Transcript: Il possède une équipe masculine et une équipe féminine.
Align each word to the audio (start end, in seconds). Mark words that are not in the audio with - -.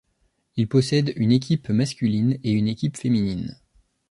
Il 0.55 0.67
possède 0.67 1.13
une 1.15 1.31
équipe 1.31 1.69
masculine 1.69 2.39
et 2.43 2.53
une 2.53 2.67
équipe 2.67 2.97
féminine. 2.97 3.59